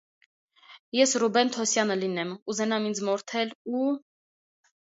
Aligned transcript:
ես 0.99 1.13
Ռուբեն 1.23 1.51
Թուսյանը 1.57 1.99
լինեմ, 2.05 2.33
ուզենամ 2.55 2.89
ինձ 2.89 3.05
մորթել 3.13 3.55
ու… 3.79 3.87